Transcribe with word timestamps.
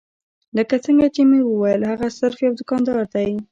لکه 0.57 0.75
څنګه 0.85 1.07
چې 1.15 1.21
مې 1.29 1.39
وويل 1.43 1.81
هغه 1.91 2.07
صرف 2.19 2.37
يو 2.45 2.53
دوکاندار 2.59 2.99
دی. 3.13 3.31